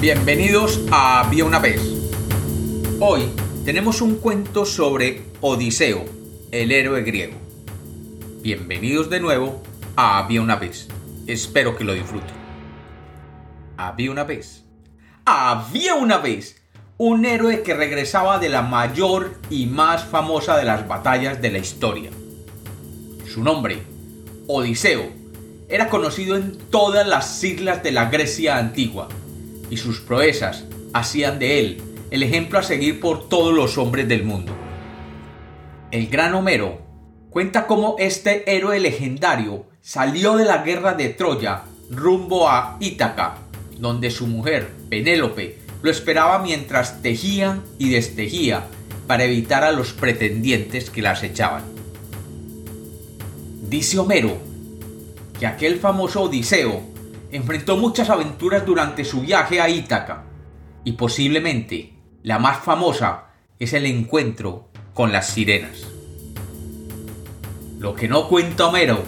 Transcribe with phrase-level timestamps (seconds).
[0.00, 1.82] Bienvenidos a Había una vez.
[3.00, 3.32] Hoy
[3.64, 6.04] tenemos un cuento sobre Odiseo,
[6.52, 7.34] el héroe griego.
[8.40, 9.60] Bienvenidos de nuevo
[9.96, 10.86] a Había una vez.
[11.26, 12.30] Espero que lo disfruten.
[13.76, 14.64] Había una vez.
[15.24, 16.62] Había una vez
[16.96, 21.58] un héroe que regresaba de la mayor y más famosa de las batallas de la
[21.58, 22.10] historia.
[23.26, 23.82] Su nombre,
[24.46, 25.08] Odiseo,
[25.68, 29.08] era conocido en todas las islas de la Grecia antigua
[29.70, 34.24] y sus proezas hacían de él el ejemplo a seguir por todos los hombres del
[34.24, 34.52] mundo.
[35.90, 36.80] El gran Homero
[37.30, 43.38] cuenta cómo este héroe legendario salió de la guerra de Troya rumbo a Ítaca,
[43.78, 48.66] donde su mujer, Penélope, lo esperaba mientras tejía y destejía
[49.06, 51.64] para evitar a los pretendientes que la acechaban.
[53.68, 54.38] Dice Homero
[55.38, 56.82] que aquel famoso Odiseo
[57.30, 60.24] enfrentó muchas aventuras durante su viaje a Ítaca,
[60.84, 63.26] y posiblemente la más famosa
[63.58, 65.86] es el encuentro con las sirenas.
[67.78, 69.02] Lo que no cuenta Homero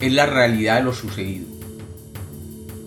[0.00, 1.46] es la realidad de lo sucedido.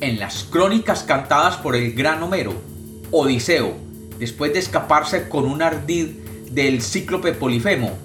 [0.01, 2.53] En las crónicas cantadas por el gran Homero,
[3.11, 3.75] Odiseo,
[4.19, 6.07] después de escaparse con un ardid
[6.51, 7.97] del cíclope Polifemo,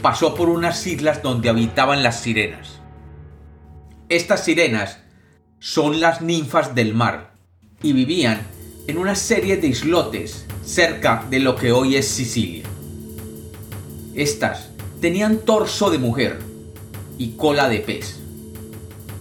[0.00, 2.80] pasó por unas islas donde habitaban las sirenas.
[4.08, 4.98] Estas sirenas
[5.64, 7.30] son las ninfas del mar
[7.82, 8.42] y vivían
[8.86, 12.64] en una serie de islotes cerca de lo que hoy es Sicilia.
[14.14, 14.68] Estas
[15.00, 16.38] tenían torso de mujer
[17.16, 18.20] y cola de pez.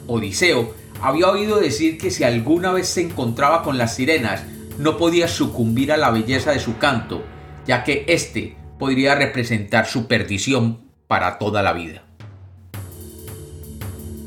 [0.06, 4.44] Odiseo había oído decir que si alguna vez se encontraba con las sirenas
[4.78, 7.24] no podía sucumbir a la belleza de su canto,
[7.66, 12.04] ya que éste podría representar su perdición para toda la vida.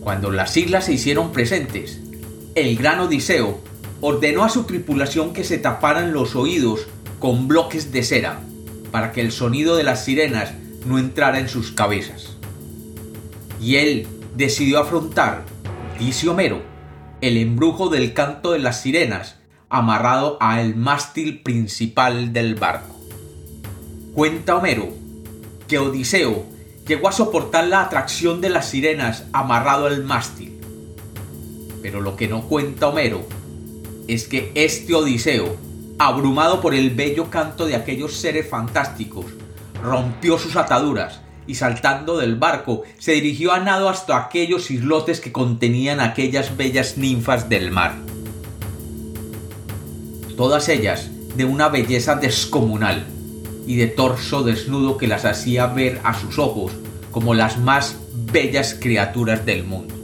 [0.00, 2.05] Cuando las islas se hicieron presentes,
[2.56, 3.60] el gran Odiseo
[4.00, 6.86] ordenó a su tripulación que se taparan los oídos
[7.18, 8.40] con bloques de cera,
[8.90, 10.54] para que el sonido de las sirenas
[10.86, 12.38] no entrara en sus cabezas.
[13.60, 14.06] Y él
[14.36, 15.44] decidió afrontar,
[15.98, 16.62] dice Homero,
[17.20, 19.36] el embrujo del canto de las sirenas
[19.68, 22.96] amarrado al mástil principal del barco.
[24.14, 24.88] Cuenta Homero
[25.68, 26.46] que Odiseo
[26.86, 30.55] llegó a soportar la atracción de las sirenas amarrado al mástil
[31.86, 33.24] pero lo que no cuenta Homero
[34.08, 35.54] es que este Odiseo,
[36.00, 39.26] abrumado por el bello canto de aquellos seres fantásticos,
[39.80, 45.30] rompió sus ataduras y saltando del barco se dirigió a nado hasta aquellos islotes que
[45.30, 47.94] contenían aquellas bellas ninfas del mar.
[50.36, 53.06] Todas ellas de una belleza descomunal
[53.64, 56.72] y de torso desnudo que las hacía ver a sus ojos
[57.12, 57.96] como las más
[58.32, 59.95] bellas criaturas del mundo.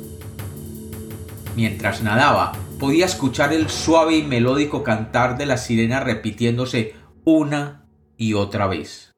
[1.55, 7.87] Mientras nadaba, podía escuchar el suave y melódico cantar de la sirena repitiéndose una
[8.17, 9.13] y otra vez.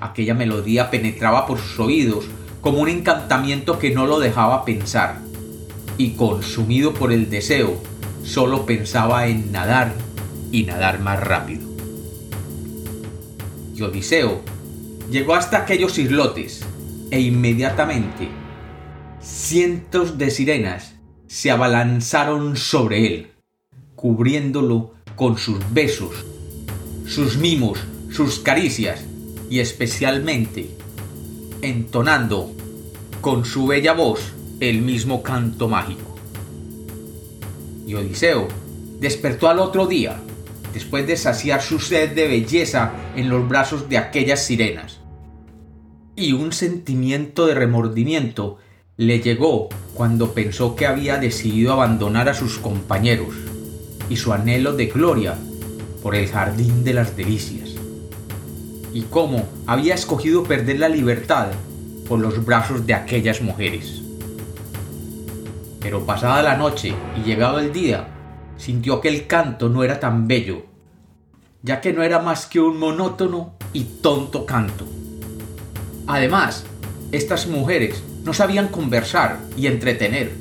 [0.00, 2.26] Aquella melodía penetraba por sus oídos
[2.60, 5.18] como un encantamiento que no lo dejaba pensar,
[5.98, 7.82] y consumido por el deseo,
[8.22, 9.92] solo pensaba en nadar
[10.52, 11.68] y nadar más rápido.
[13.74, 14.42] Y Odiseo
[15.10, 16.64] llegó hasta aquellos islotes,
[17.10, 18.28] e inmediatamente
[19.20, 20.94] cientos de sirenas
[21.30, 23.30] se abalanzaron sobre él,
[23.94, 26.26] cubriéndolo con sus besos,
[27.06, 27.78] sus mimos,
[28.10, 29.04] sus caricias
[29.48, 30.70] y especialmente
[31.62, 32.50] entonando
[33.20, 36.16] con su bella voz el mismo canto mágico.
[37.86, 38.48] Y Odiseo
[38.98, 40.20] despertó al otro día,
[40.74, 44.98] después de saciar su sed de belleza en los brazos de aquellas sirenas.
[46.16, 48.58] Y un sentimiento de remordimiento
[49.00, 53.34] le llegó cuando pensó que había decidido abandonar a sus compañeros
[54.10, 55.38] y su anhelo de gloria
[56.02, 57.70] por el jardín de las delicias,
[58.92, 61.46] y cómo había escogido perder la libertad
[62.06, 64.02] por los brazos de aquellas mujeres.
[65.80, 68.08] Pero pasada la noche y llegado el día,
[68.58, 70.66] sintió que el canto no era tan bello,
[71.62, 74.86] ya que no era más que un monótono y tonto canto.
[76.06, 76.66] Además,
[77.12, 80.32] estas mujeres no sabían conversar y entretener.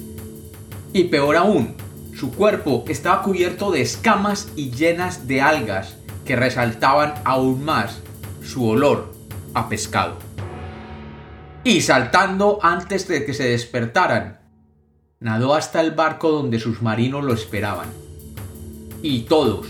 [0.94, 1.76] Y peor aún,
[2.16, 5.96] su cuerpo estaba cubierto de escamas y llenas de algas
[6.26, 8.00] que resaltaban aún más
[8.44, 9.14] su olor
[9.54, 10.18] a pescado.
[11.64, 14.40] Y saltando antes de que se despertaran,
[15.20, 17.90] nadó hasta el barco donde sus marinos lo esperaban.
[19.02, 19.68] Y todos,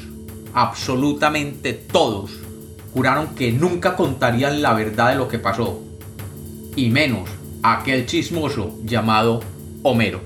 [0.54, 2.32] absolutamente todos,
[2.94, 5.82] juraron que nunca contarían la verdad de lo que pasó,
[6.76, 7.30] y menos
[7.64, 9.42] aquel chismoso llamado
[9.84, 10.22] Homero.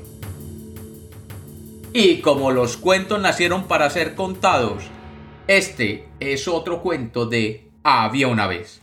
[1.94, 4.84] Y como los cuentos nacieron para ser contados,
[5.48, 8.83] este es otro cuento de Había una vez.